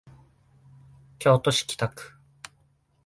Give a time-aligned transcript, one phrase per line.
[1.19, 2.13] 京都市北区